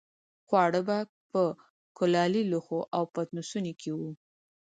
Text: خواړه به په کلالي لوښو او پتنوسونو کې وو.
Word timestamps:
خواړه 0.47 0.81
به 0.87 0.97
په 1.31 1.41
کلالي 1.97 2.43
لوښو 2.51 2.79
او 2.95 3.03
پتنوسونو 3.13 3.71
کې 3.81 3.91
وو. 3.97 4.11